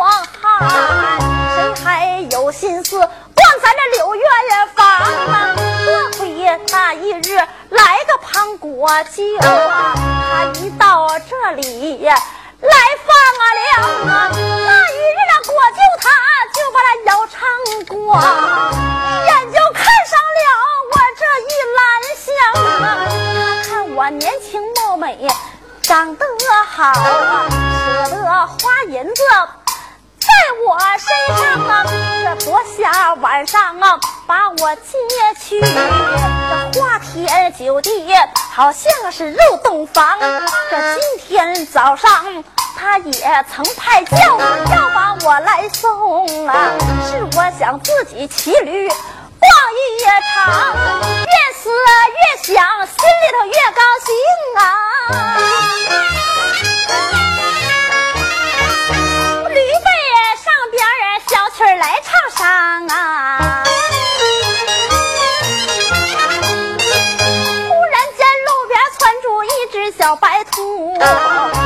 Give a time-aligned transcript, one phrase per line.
[0.00, 1.20] 光寒，
[1.54, 3.06] 谁还有心思逛
[3.62, 4.24] 咱这柳院
[4.74, 5.54] 房啊？
[5.84, 6.24] 多不
[6.72, 7.36] 那一日
[7.68, 9.94] 来个庞国舅啊？
[10.32, 12.16] 他一到这里来
[13.04, 13.68] 放啊粮
[14.08, 16.08] 啊，那一日那国舅他
[16.54, 17.36] 就把那腰唱
[17.86, 18.22] 光，
[19.26, 20.40] 眼就看上了
[20.92, 21.78] 我这一兰
[22.16, 22.24] 香
[22.64, 22.84] 啊。
[23.64, 25.28] 他看我年轻貌美，
[25.82, 26.24] 长得
[26.66, 27.44] 好啊，
[27.84, 29.22] 舍得花银子。
[30.20, 30.28] 在
[30.66, 31.84] 我身上啊，
[32.22, 34.92] 这昨下晚上啊把我接
[35.40, 38.14] 去，这花天酒地，
[38.52, 40.18] 好像是入洞房。
[40.70, 42.44] 这今天早上，
[42.76, 43.12] 他也
[43.52, 46.54] 曾派轿子要把我来送啊，
[47.08, 50.74] 是我想自己骑驴逛一夜场，
[51.16, 54.12] 越思越想，心里头越高兴
[54.56, 54.60] 啊。
[61.64, 63.64] 来唱上啊。
[67.68, 71.59] 忽然间路边窜出一只小白兔。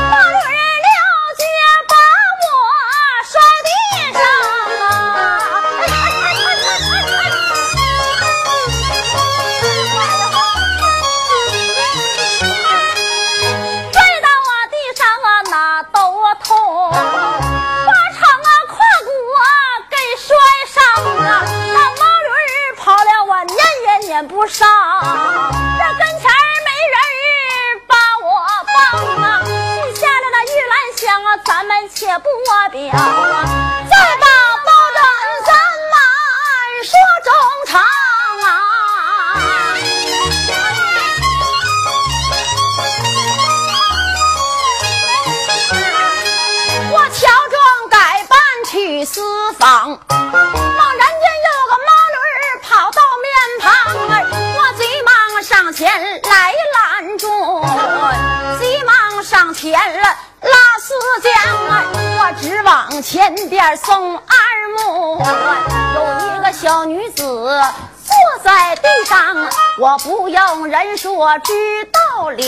[71.35, 71.53] 我知
[71.91, 72.39] 道了，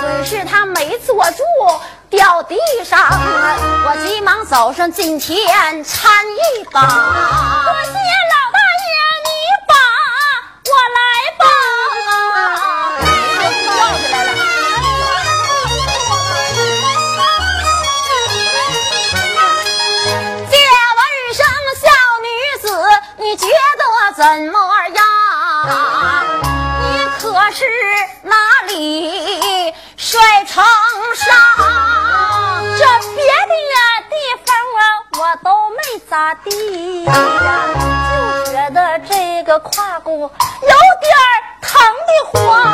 [0.00, 1.42] 准是他没坐住，
[2.08, 2.98] 掉地上，
[3.86, 5.36] 我急忙走上近前，
[5.84, 8.88] 搀一把，多谢老大爷
[9.26, 9.28] 你
[9.68, 9.74] 把
[10.64, 10.98] 我来
[11.36, 11.44] 吧。
[20.48, 20.56] 借
[20.96, 21.44] 我一声
[21.76, 21.84] 笑，
[22.22, 22.26] 女
[22.62, 22.64] 子，
[23.18, 23.44] 你觉
[23.76, 23.84] 得
[24.14, 24.65] 怎么？
[36.08, 37.12] 咋地呀？
[38.44, 42.64] 就觉得这个胯骨有点儿疼的慌，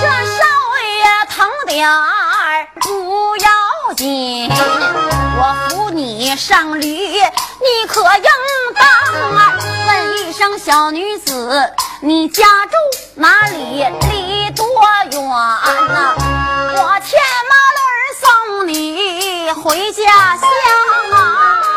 [0.00, 3.48] 这稍微呀疼点儿不要
[3.96, 8.30] 紧，我扶你上驴，你可应
[8.74, 8.86] 当
[9.34, 9.52] 啊？
[9.88, 12.76] 问一声小女子，你家住
[13.16, 13.84] 哪里？
[14.10, 14.64] 离多
[15.10, 15.62] 远呐、啊？
[16.70, 17.18] 我牵
[17.50, 17.80] 马驴
[18.20, 20.48] 送你回家乡
[21.12, 21.75] 啊！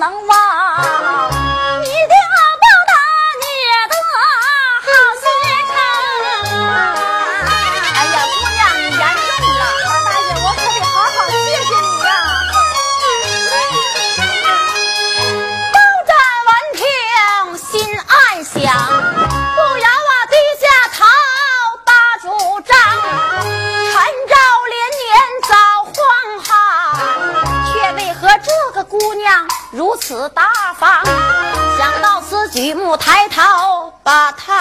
[0.00, 0.39] 能忘
[34.10, 34.59] 啊他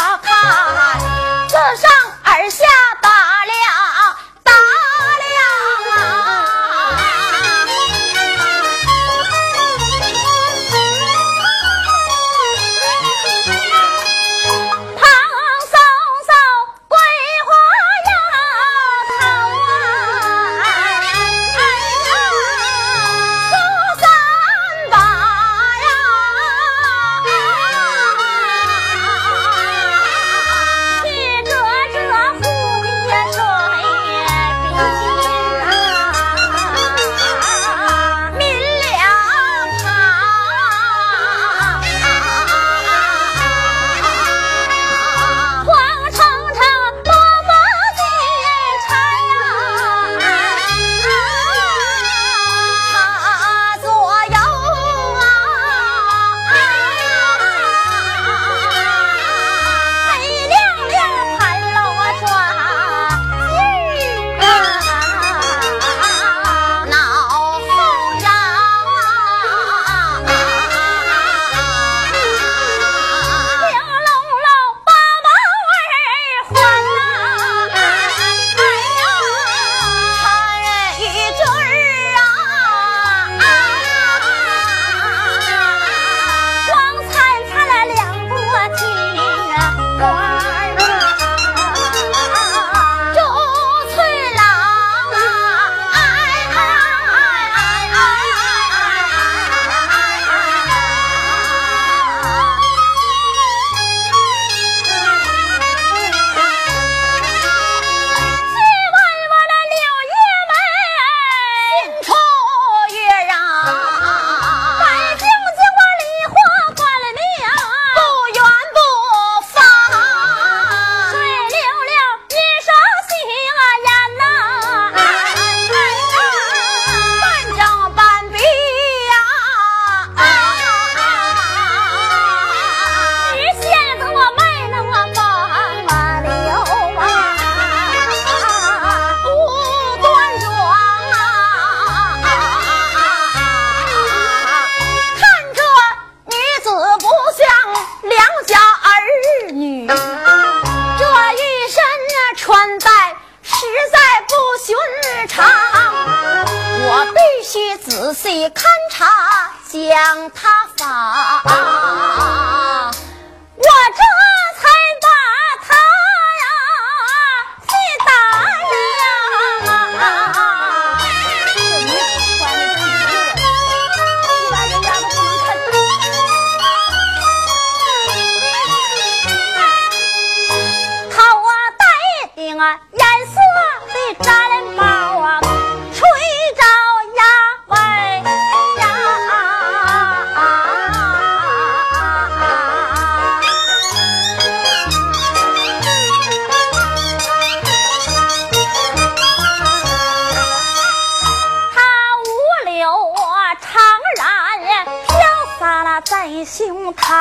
[206.31, 207.11] 你胸膛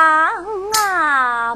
[0.76, 1.54] 啊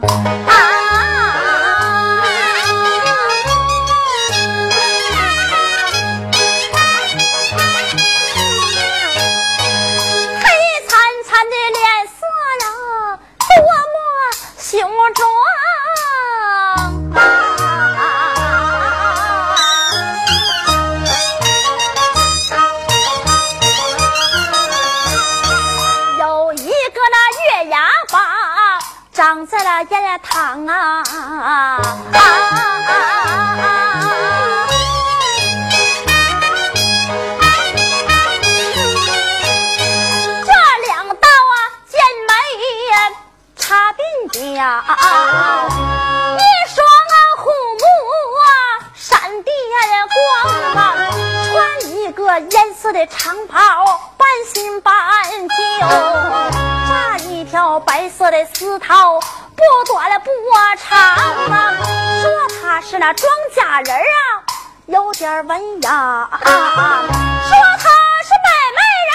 [65.42, 67.88] 文雅、啊，说他
[68.22, 68.80] 是买卖
[69.10, 69.12] 人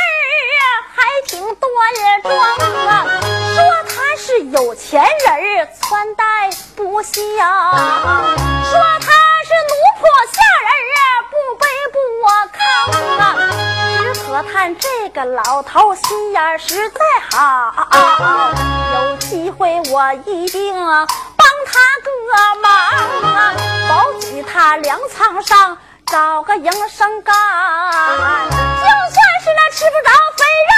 [0.60, 1.66] 儿，还挺端
[2.22, 2.36] 庄
[2.88, 2.92] 啊；
[3.56, 3.58] 说
[3.88, 6.24] 他是有钱人儿，穿戴
[6.76, 9.08] 不香；说他
[9.46, 10.04] 是奴仆
[10.34, 11.96] 下人儿，不卑不
[12.52, 12.60] 亢
[13.22, 13.24] 啊。
[13.98, 17.00] 只可叹这个老头心眼实在
[17.32, 18.52] 好，啊啊、
[18.96, 22.08] 有机会我一定、帮他个
[22.62, 22.62] 忙
[23.34, 23.54] 啊，
[23.88, 25.78] 保举他粮仓上。
[26.10, 27.36] 找个营生干
[28.50, 30.72] 就算是那吃不着肥肉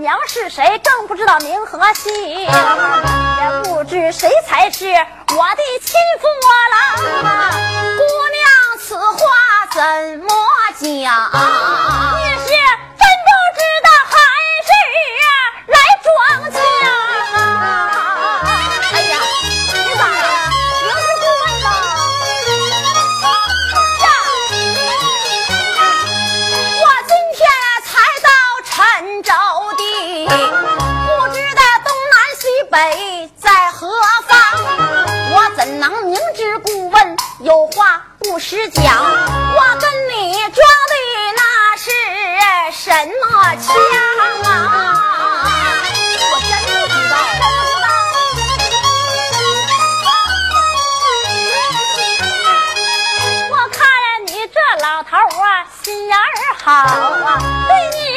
[0.00, 2.48] 娘是谁，更不知道名和姓，也
[3.64, 6.26] 不知谁才是我的亲父
[6.72, 6.96] 郎。
[7.96, 9.18] 姑娘，此话
[9.72, 10.28] 怎么
[10.78, 12.13] 讲？
[37.44, 40.94] 有话不实讲，我跟你装的
[41.36, 41.90] 那是
[42.72, 43.22] 什么
[43.56, 43.76] 枪
[44.44, 44.48] 啊？
[46.32, 47.12] 我真不知道。
[53.50, 53.76] 我看
[54.26, 55.46] 你这老头啊，
[55.82, 56.24] 心眼儿
[56.64, 58.13] 好啊，对你。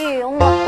[0.00, 0.63] 女。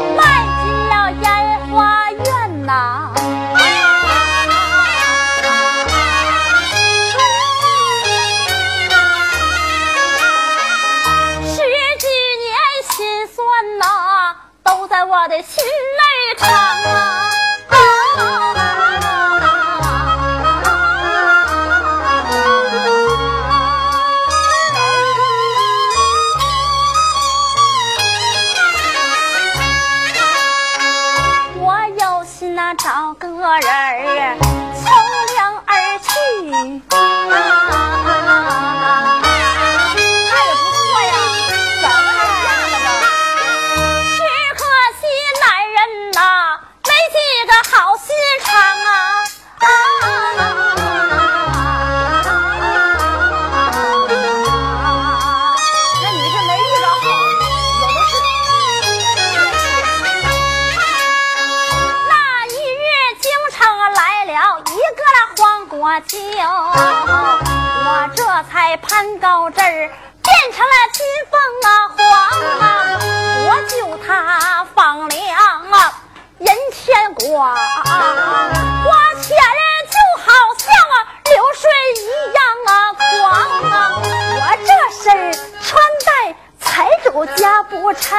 [87.68, 88.16] 不沉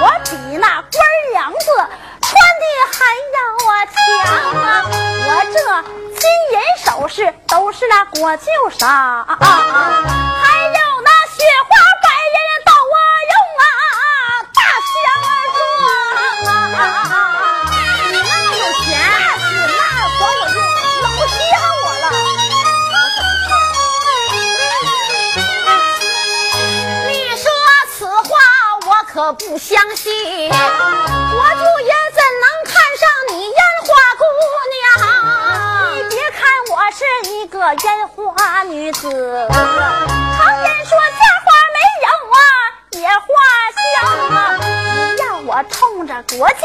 [0.00, 1.66] 我比那官娘子
[2.20, 2.98] 穿的还
[3.34, 3.38] 要
[3.70, 3.94] 啊强
[4.62, 4.84] 啊
[5.26, 5.56] 我这
[6.18, 10.13] 金银首饰都是那国舅赏啊啊啊。
[38.46, 39.00] 那女子。
[39.08, 39.56] 常
[40.62, 42.38] 言说家花没有啊，
[42.90, 43.24] 野花
[43.80, 43.82] 香
[44.36, 44.36] 啊。
[45.18, 46.62] 要我冲着国舅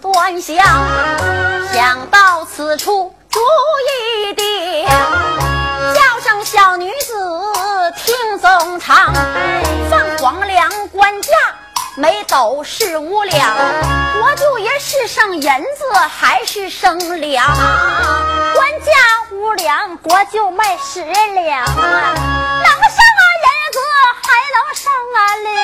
[0.00, 0.56] 端详？
[1.72, 3.38] 想到此处，主
[4.24, 9.12] 意定，叫声小女子听总长，
[9.90, 11.28] 放黄粮官价。
[11.96, 13.56] 每斗是五两，
[14.18, 17.44] 国舅爷是剩银子还是剩粮？
[18.54, 18.92] 官价
[19.32, 22.14] 五两，国舅卖十两啊，
[22.62, 23.04] 能上，
[24.54, 25.58] 能上啊粮！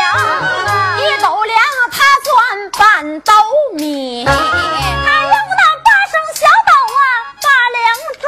[0.98, 1.58] 一斗粮
[1.90, 3.32] 他赚半斗
[3.74, 7.02] 米，还有那八升小斗啊，
[7.42, 7.84] 八两
[8.20, 8.24] 装。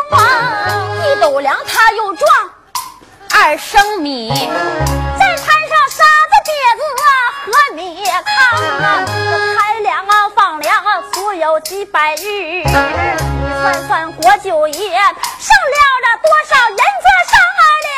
[1.07, 2.29] 一斗粮他又赚
[3.35, 4.31] 二升米。
[5.19, 7.11] 再摊上沙子、疖子啊
[7.47, 8.09] 和米糠
[8.83, 8.87] 啊，
[9.59, 12.63] 开粮啊放粮啊，足有几百日。
[12.65, 12.67] 你
[13.63, 16.83] 算算国舅爷剩了这多少银子
[17.31, 17.91] 上啊了多少粮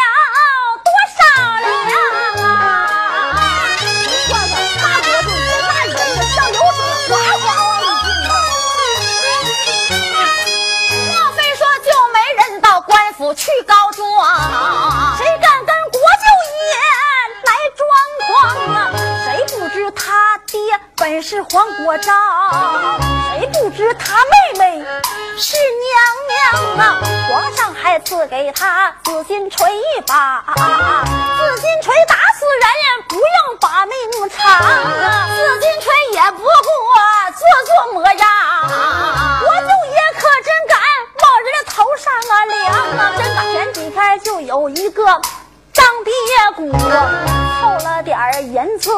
[13.35, 15.16] 去告状？
[15.16, 16.27] 谁敢跟国舅
[16.66, 16.75] 爷
[17.44, 18.80] 来装狂？
[20.02, 20.58] 他爹
[20.96, 22.10] 本是黄国昭？
[23.34, 24.82] 谁不知他妹妹
[25.36, 26.98] 是娘娘啊？
[27.28, 32.66] 皇上还赐给他紫金锤一把，紫金锤打死人
[33.08, 33.94] 不用把命
[34.30, 35.28] 长啊！
[35.36, 36.50] 紫金锤也不过
[37.36, 38.26] 做做模样。
[39.40, 40.80] 国舅爷可真敢
[41.20, 42.58] 往人家头上啊量
[42.96, 43.12] 啊！
[43.18, 43.52] 真敢！
[43.52, 45.04] 前几天就有一个
[45.74, 46.10] 张鳖
[46.56, 48.18] 骨凑了点
[48.52, 48.90] 银子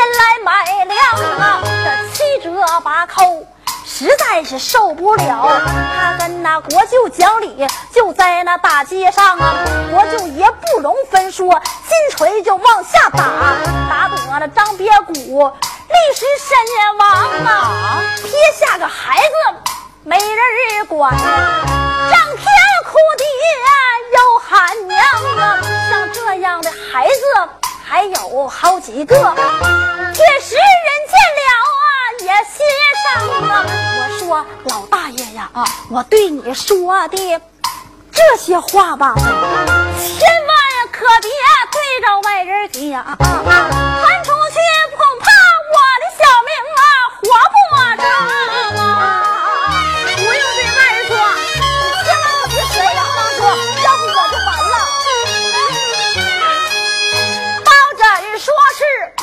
[0.00, 0.98] 前来买粮
[1.38, 3.46] 啊，这七折八扣。
[3.84, 9.54] 实在是受不了，他跟那国舅讲理，就在那大街上啊，
[9.90, 13.58] 国舅爷不容分说，金锤就往下打，
[13.90, 15.12] 打得那张别骨。
[15.12, 17.08] 立时身亡
[17.44, 19.24] 啊，撇下个孩子
[20.02, 21.12] 没人管。
[21.12, 22.46] 啊，张天
[22.86, 23.26] 哭爹
[24.14, 24.98] 又喊娘
[25.36, 25.58] 啊，
[25.90, 27.12] 像这样的孩子
[27.84, 29.16] 还有好几个，
[30.20, 31.40] 确实人见了
[31.80, 31.88] 啊
[32.20, 32.60] 也心
[33.02, 33.08] 伤
[33.48, 33.52] 啊。
[33.96, 37.40] 我说老大爷呀啊，我对你说的
[38.12, 40.52] 这些话吧，千万
[40.92, 41.30] 可别
[41.72, 43.24] 对着外人讲，传
[44.22, 44.39] 出去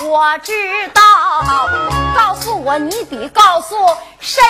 [0.07, 0.53] 我知
[0.93, 1.01] 道，
[2.15, 3.75] 告诉我你得告诉
[4.19, 4.41] 谁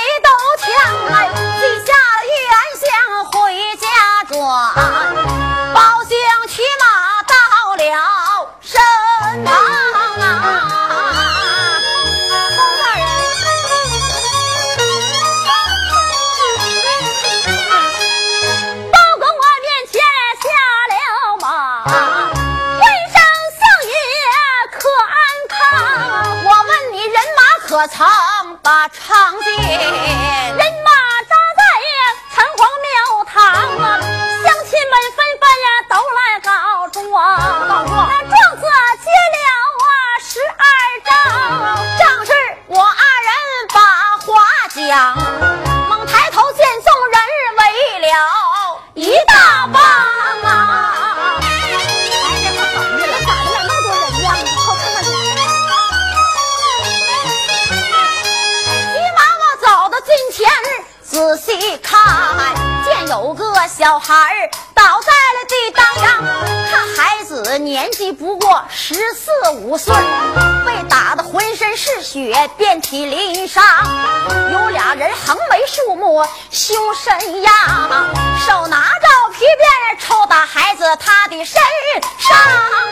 [82.18, 82.38] 上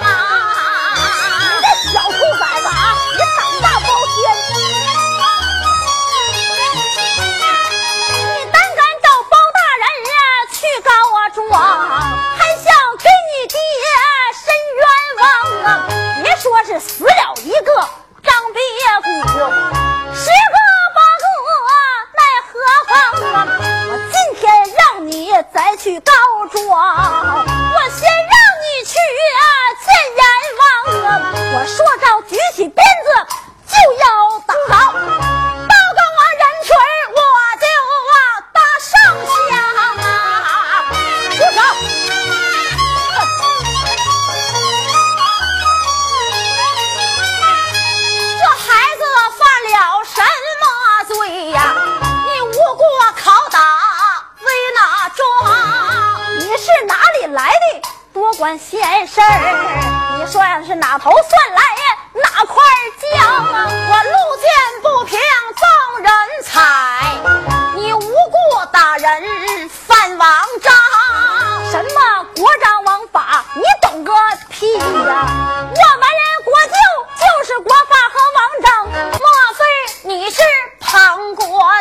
[0.02, 0.55] 啊！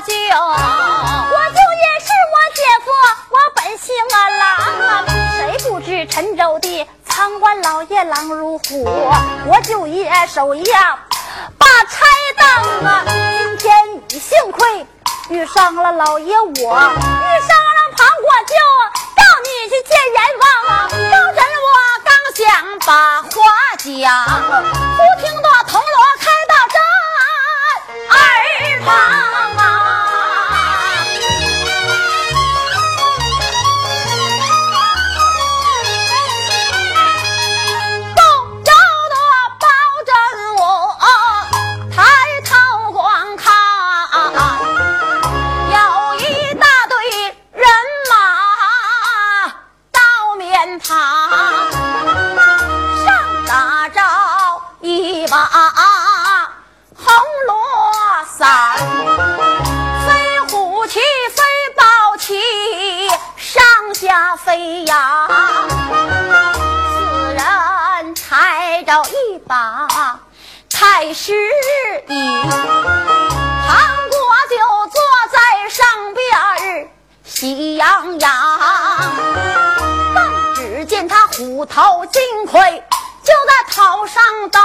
[0.07, 0.13] 舅？
[0.37, 2.87] 我舅爷是我姐夫，
[3.31, 4.45] 我本姓啊郎
[4.89, 5.05] 啊。
[5.37, 5.41] 谁。
[5.69, 8.85] 不知陈州的仓官老爷狼如虎，
[9.47, 10.99] 我舅爷手一样
[11.59, 12.05] 把差
[12.37, 12.47] 当
[12.85, 13.03] 啊。
[13.07, 14.87] 今天你幸亏
[15.31, 16.79] 遇上了老爷我，遇上了
[17.97, 18.55] 庞国舅，
[19.17, 20.89] 让你去见阎王啊！
[20.91, 21.69] 当真我
[22.05, 22.45] 刚想
[22.87, 23.29] 把话
[23.79, 23.85] 讲，
[24.51, 26.77] 不听得铜锣开到这
[28.11, 28.15] 耳
[28.85, 28.89] 旁
[29.57, 29.69] 啊！
[60.07, 61.43] 飞虎旗，飞
[61.75, 62.39] 豹旗，
[63.37, 65.29] 上下飞扬，
[66.99, 69.89] 四人抬着一把
[70.71, 71.33] 太师
[72.09, 73.81] 椅，韩
[74.11, 74.19] 国
[74.51, 74.57] 就
[74.91, 75.01] 坐
[75.33, 75.39] 在
[75.71, 76.89] 上边儿
[77.25, 78.31] 喜洋洋。
[80.55, 82.85] 只见他虎头金盔
[83.23, 84.61] 就在头上戴，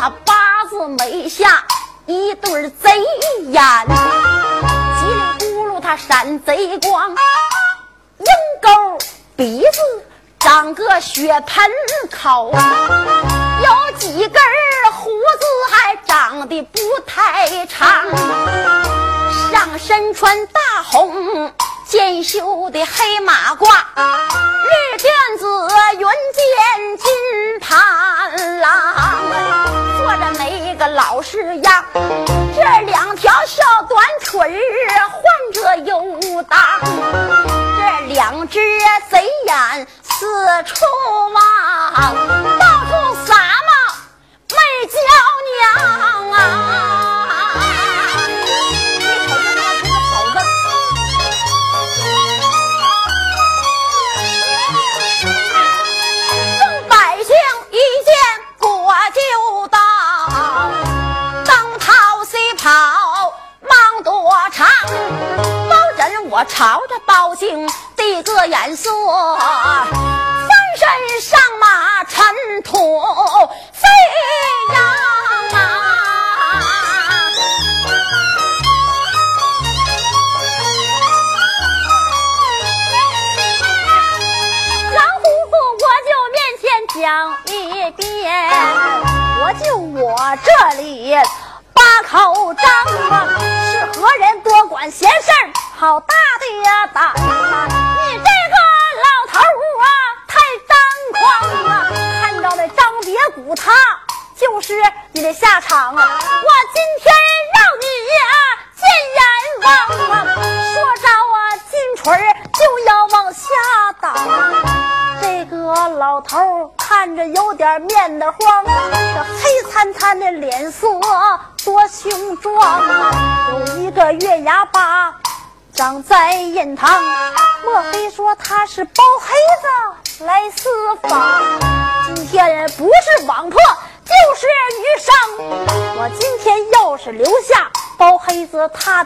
[0.00, 0.88] 他八字。
[0.88, 1.62] 眉下
[2.06, 2.90] 一对贼
[3.48, 8.26] 眼，叽里咕噜他闪贼光，鹰
[8.62, 8.98] 钩
[9.36, 10.04] 鼻子
[10.38, 11.70] 长个血盆
[12.10, 14.42] 口，有几根
[14.94, 18.06] 胡子还长得不太长，
[19.52, 21.52] 上身穿大红
[21.90, 25.44] 箭袖的黑马褂，绿卷子
[25.98, 28.70] 云肩金盘郎。
[29.98, 31.84] 坐着那个老式样，
[32.54, 35.20] 这两条小短腿儿换
[35.52, 36.60] 着又当，
[37.76, 38.60] 这两只
[39.10, 40.84] 贼眼四处
[41.32, 42.14] 望，
[42.60, 43.72] 到处撒嘛
[44.48, 44.96] 没娇
[45.58, 47.09] 娘啊！
[64.58, 68.90] 包拯我朝着包青递个眼色，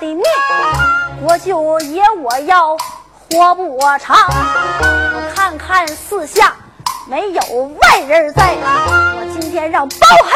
[0.05, 0.23] 的命，
[1.23, 2.77] 国舅爷我要
[3.31, 4.17] 活不长。
[4.29, 6.53] 我看看四下
[7.09, 7.41] 没有
[7.81, 8.55] 外人在，
[9.17, 10.31] 我今天让包黑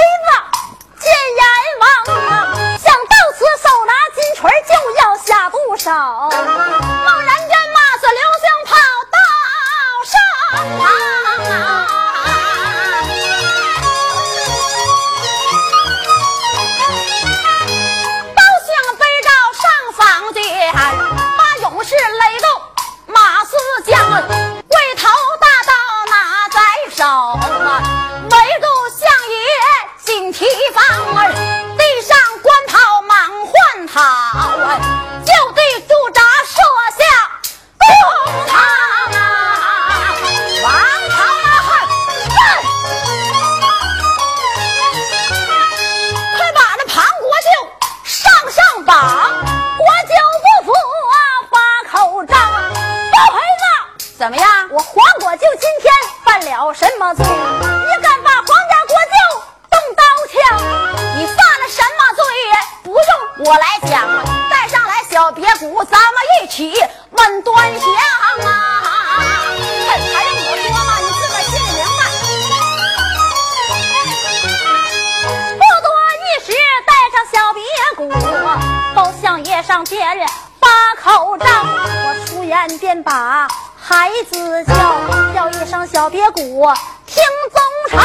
[86.35, 87.61] 听宗
[87.91, 87.99] 唱。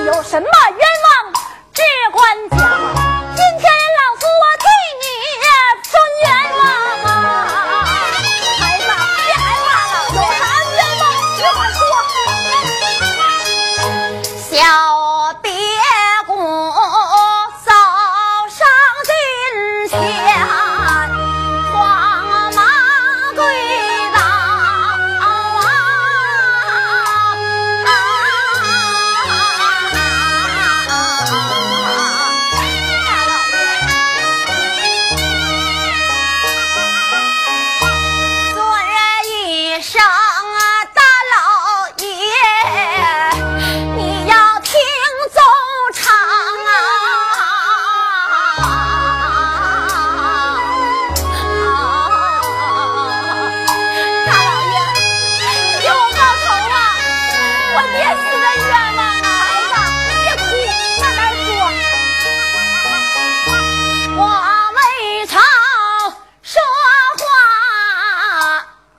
[0.00, 1.32] 你有什么冤枉？
[1.72, 3.01] 只管讲，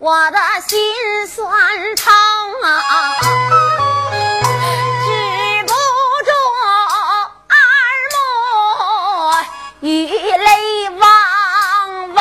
[0.05, 0.37] 我的
[0.67, 0.77] 心
[1.27, 1.49] 酸
[1.95, 2.13] 疼
[2.61, 2.67] 啊，
[5.01, 5.07] 止
[5.63, 5.71] 不
[6.25, 6.29] 住
[7.47, 7.55] 二
[8.11, 11.07] 目雨泪汪
[12.15, 12.19] 汪。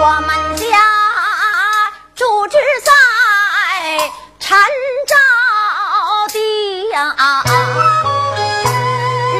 [0.00, 0.64] 我们家
[2.14, 2.90] 住之在
[4.38, 4.56] 陈
[5.06, 5.14] 兆
[6.32, 7.44] 地呀、啊，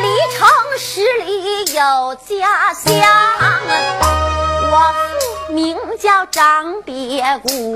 [0.02, 0.04] 离
[0.36, 0.46] 城
[0.78, 2.90] 十里有家乡，
[4.70, 5.09] 我。
[5.52, 7.74] 名叫张别谷，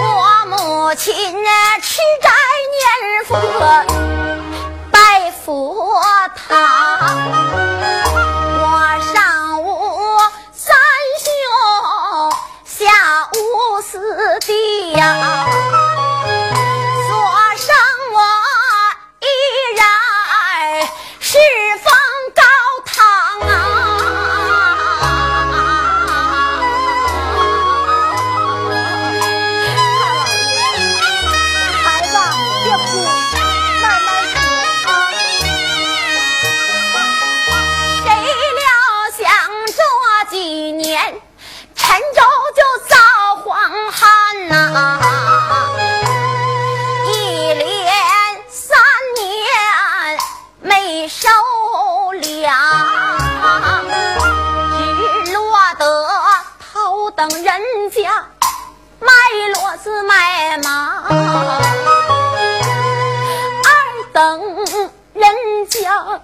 [0.00, 1.14] 我母亲
[1.82, 2.30] 吃斋
[2.70, 3.36] 念佛，
[4.92, 6.00] 拜佛
[6.36, 6.46] 堂。
[8.60, 8.62] 我
[9.12, 9.66] 上午
[10.52, 10.76] 三
[11.18, 11.28] 兄，
[12.64, 12.86] 下
[13.32, 15.47] 午四弟呀。
[57.18, 57.44] 等人
[57.90, 58.26] 家
[59.00, 59.10] 卖
[59.52, 61.02] 骡子卖马，
[63.64, 63.70] 二
[64.12, 64.40] 等
[65.14, 66.20] 人家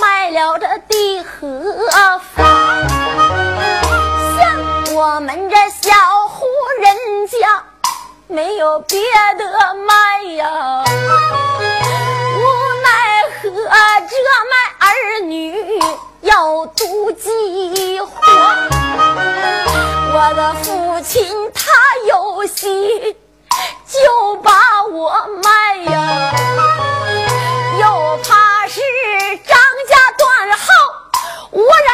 [0.00, 2.46] 卖了这地和房，
[4.36, 5.92] 像我们这小
[6.28, 6.46] 户
[6.82, 6.96] 人
[7.26, 7.64] 家
[8.28, 9.00] 没有别
[9.36, 10.84] 的卖呀，
[12.36, 12.40] 无
[12.84, 14.14] 奈何这
[14.46, 14.54] 卖
[14.86, 14.86] 儿
[15.24, 15.82] 女
[16.20, 18.08] 要独饥荒。
[20.10, 21.70] 我的父亲他
[22.08, 23.16] 有心，
[23.86, 26.32] 就把我卖呀，
[27.80, 28.80] 又怕是
[29.46, 29.56] 张
[29.88, 29.96] 家。
[30.18, 30.66] 断后
[31.52, 31.88] 无人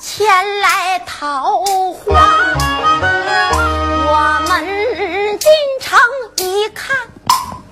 [0.00, 1.94] 前来讨荒。
[4.04, 4.66] 我们
[5.38, 5.98] 进城
[6.38, 6.96] 一看，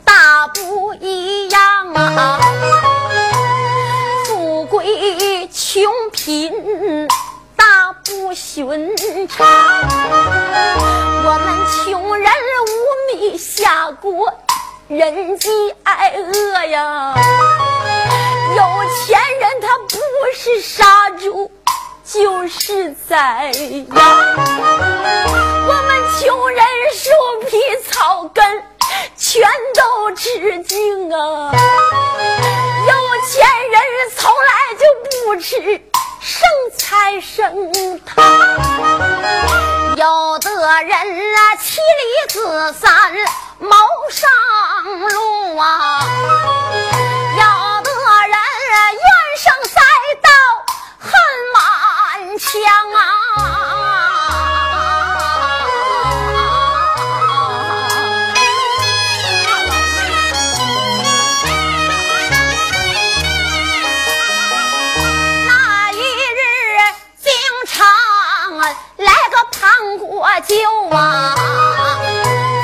[0.04, 2.38] 大不一样啊！
[4.26, 7.08] 富贵穷贫
[7.56, 8.96] 大不寻
[9.26, 9.46] 常。
[11.24, 14.32] 我们穷人无米下锅，
[14.86, 17.14] 人饥挨饿呀。
[18.56, 18.62] 有
[19.06, 19.96] 钱人他不
[20.34, 21.50] 是杀猪
[22.04, 23.96] 就是宰羊，
[25.66, 25.88] 我们
[26.18, 27.10] 穷人树
[27.46, 27.56] 皮
[27.88, 28.44] 草根
[29.16, 31.52] 全都吃净啊。
[31.52, 32.92] 有
[33.28, 33.80] 钱人
[34.16, 34.84] 从来就
[35.24, 35.80] 不吃
[36.20, 36.42] 剩
[36.76, 38.24] 菜剩汤，
[39.96, 40.50] 有的
[40.82, 40.92] 人
[41.36, 43.12] 啊妻离子散
[43.60, 43.70] 谋
[44.10, 44.28] 上
[45.08, 46.04] 路啊。
[48.92, 49.02] 怨
[49.38, 49.80] 声载
[50.22, 50.28] 道
[50.98, 51.12] 恨
[51.54, 52.48] 满腔
[52.94, 52.98] 啊！
[65.46, 65.48] 那
[65.92, 66.38] 一日
[67.18, 67.30] 京
[67.66, 67.76] 城
[68.96, 70.08] 来个潘国
[70.40, 70.54] 舅
[70.90, 71.34] 啊，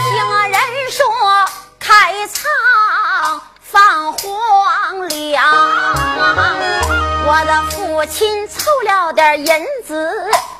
[0.05, 0.15] 听
[0.51, 0.57] 人
[0.91, 1.05] 说
[1.79, 2.43] 开仓
[3.61, 5.43] 放荒粮，
[6.39, 9.47] 我的父亲凑了点银
[9.87, 10.13] 子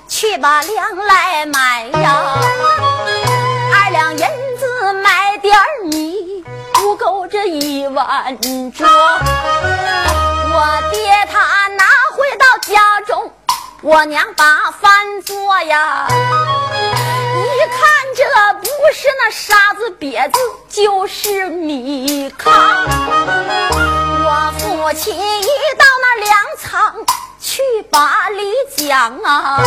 [0.09, 2.17] 去把粮来买呀，
[3.75, 4.19] 二两银
[4.59, 5.55] 子买点
[5.85, 8.39] 米不够这一碗
[8.73, 13.31] 粥，我爹他拿回到家中，
[13.87, 16.09] 我娘把饭做呀。
[16.11, 17.79] 一看
[18.17, 18.25] 这
[18.59, 22.51] 不是那沙子瘪子，就是米糠。
[24.25, 25.47] 我父亲一
[25.79, 26.97] 到那粮仓
[27.41, 29.63] 去把理讲啊，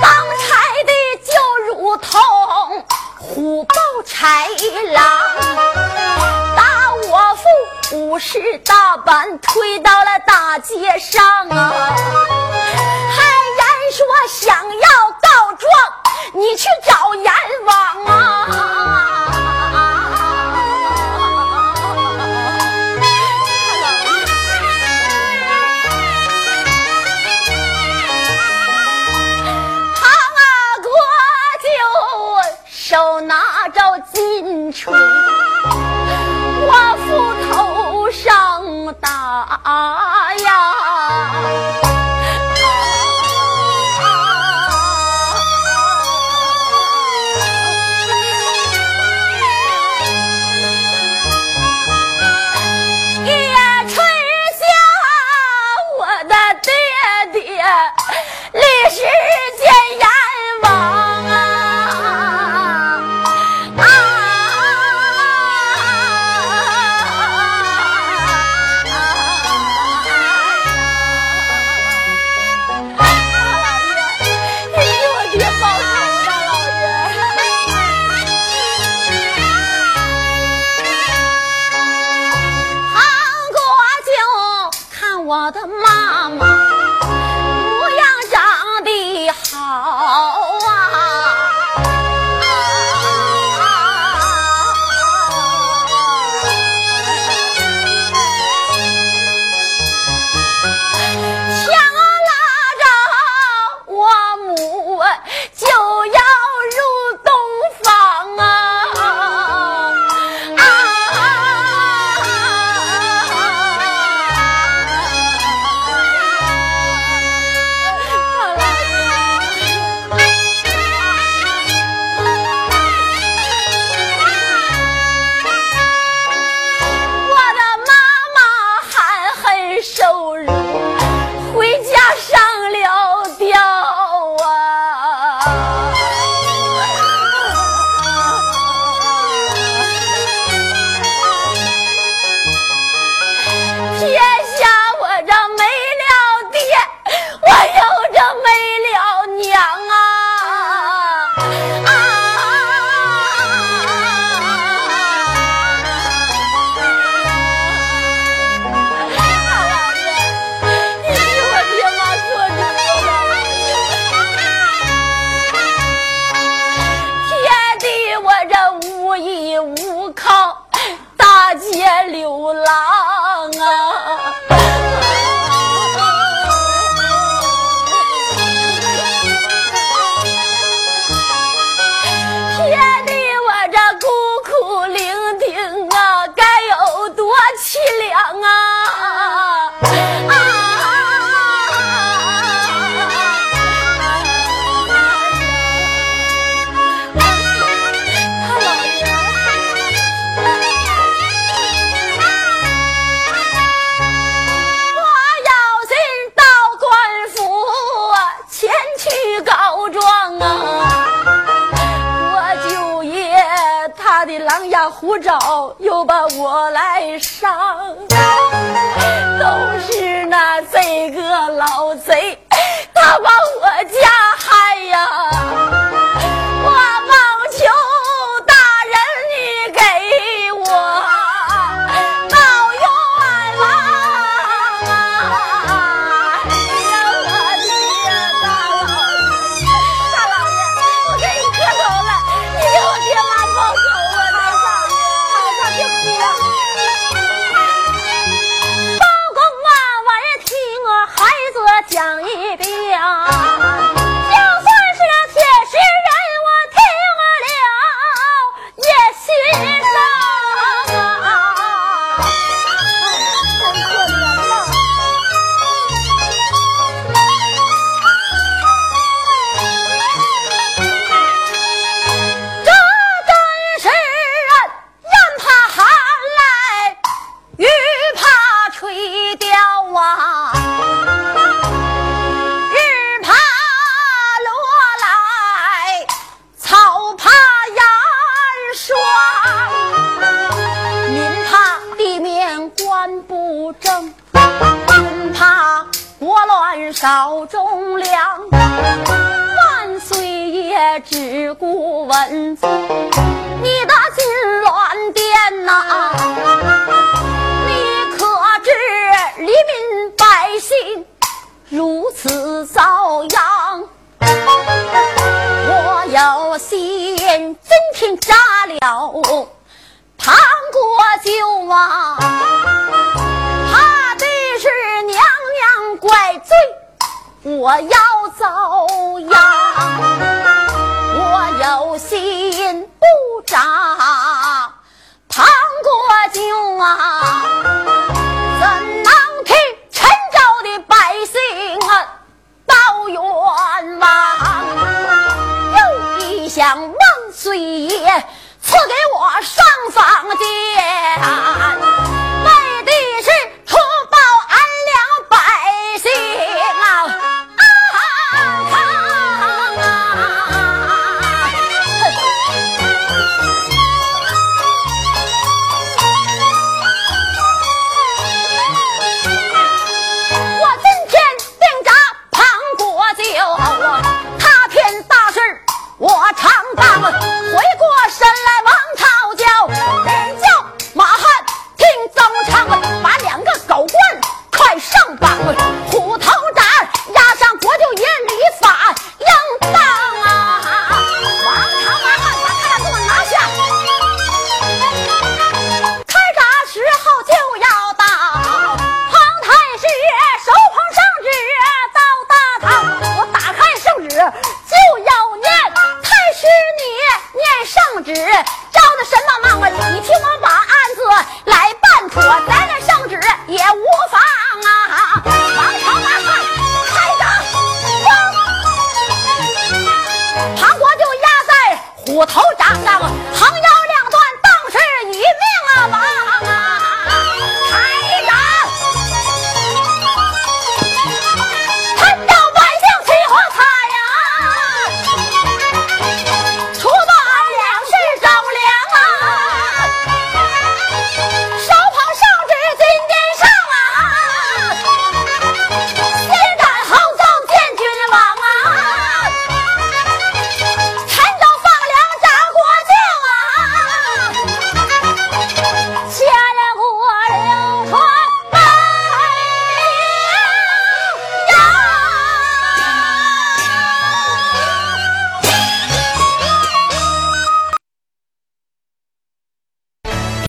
[0.00, 0.92] 当差的
[1.24, 2.84] 就如同
[3.22, 5.02] 虎豹豺狼，
[6.56, 11.72] 把我父五十大板推到了大街上啊，
[13.14, 13.22] 还
[13.56, 14.88] 言说想要
[15.22, 15.70] 告状。
[16.34, 17.32] 你去找阎
[17.64, 19.31] 王啊！
[34.72, 34.92] 吹，
[36.64, 36.72] 我
[37.04, 38.24] 斧头上
[39.00, 39.04] 打
[40.44, 41.91] 呀。